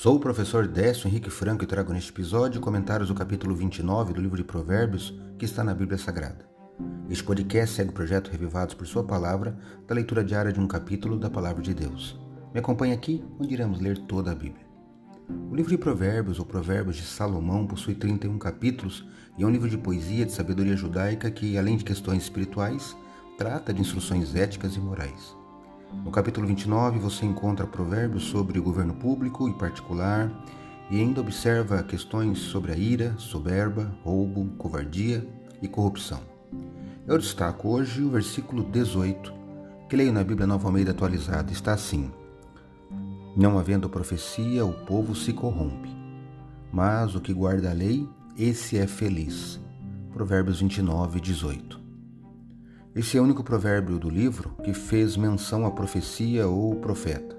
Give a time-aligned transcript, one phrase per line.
[0.00, 4.20] Sou o professor Décio Henrique Franco e trago neste episódio comentários do capítulo 29 do
[4.20, 6.48] livro de Provérbios que está na Bíblia Sagrada.
[7.10, 9.58] Este podcast segue o projeto Revivados por Sua Palavra,
[9.88, 12.16] da leitura diária de um capítulo da Palavra de Deus.
[12.54, 14.64] Me acompanhe aqui, onde iremos ler toda a Bíblia.
[15.50, 19.04] O livro de Provérbios, ou Provérbios de Salomão, possui 31 capítulos
[19.36, 22.96] e é um livro de poesia de sabedoria judaica que, além de questões espirituais,
[23.36, 25.36] trata de instruções éticas e morais.
[25.92, 30.30] No capítulo 29, você encontra provérbios sobre governo público e particular
[30.90, 35.26] e ainda observa questões sobre a ira, soberba, roubo, covardia
[35.62, 36.20] e corrupção.
[37.06, 39.32] Eu destaco hoje o versículo 18,
[39.88, 41.52] que leio na Bíblia Nova Almeida atualizada.
[41.52, 42.10] Está assim:
[43.34, 45.88] Não havendo profecia, o povo se corrompe,
[46.70, 49.58] mas o que guarda a lei, esse é feliz.
[50.12, 51.87] Provérbios 29, 18.
[52.98, 57.38] Esse é o único provérbio do livro que fez menção à profecia ou profeta.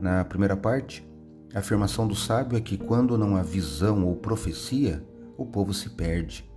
[0.00, 1.08] Na primeira parte,
[1.54, 5.00] a afirmação do sábio é que quando não há visão ou profecia,
[5.38, 6.50] o povo se perde.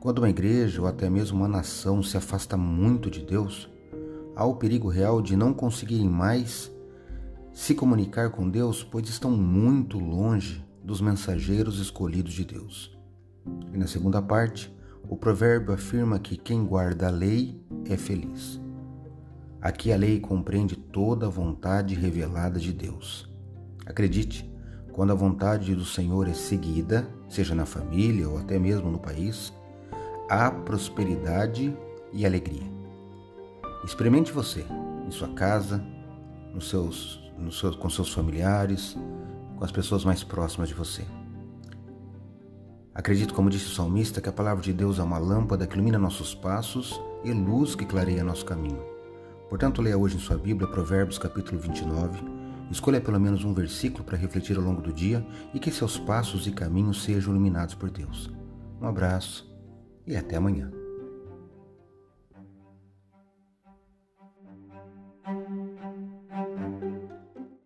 [0.00, 3.70] Quando uma igreja ou até mesmo uma nação se afasta muito de Deus,
[4.34, 6.72] há o perigo real de não conseguirem mais
[7.52, 12.98] se comunicar com Deus, pois estão muito longe dos mensageiros escolhidos de Deus.
[13.70, 14.74] E na segunda parte,
[15.08, 18.60] o provérbio afirma que quem guarda a lei é feliz.
[19.60, 23.28] Aqui a lei compreende toda a vontade revelada de Deus.
[23.86, 24.50] Acredite,
[24.92, 29.52] quando a vontade do Senhor é seguida, seja na família ou até mesmo no país,
[30.28, 31.76] há prosperidade
[32.12, 32.72] e alegria.
[33.84, 34.64] Experimente você,
[35.06, 35.84] em sua casa,
[36.52, 38.96] nos seus, nos seus, com seus familiares,
[39.56, 41.04] com as pessoas mais próximas de você.
[42.94, 45.98] Acredito, como disse o salmista, que a palavra de Deus é uma lâmpada que ilumina
[45.98, 48.80] nossos passos e luz que clareia nosso caminho.
[49.48, 52.22] Portanto, leia hoje em sua Bíblia Provérbios capítulo 29,
[52.70, 56.46] escolha pelo menos um versículo para refletir ao longo do dia e que seus passos
[56.46, 58.30] e caminhos sejam iluminados por Deus.
[58.80, 59.52] Um abraço
[60.06, 60.83] e até amanhã.